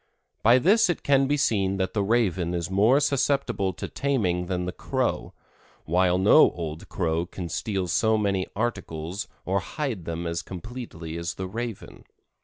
[0.41, 4.65] By this it can be seen that the Raven is more susceptible to taming than
[4.65, 5.35] the Crow,
[5.85, 11.35] while no old Crow can steal so many articles or hide them as completely as
[11.35, 12.05] the Raven.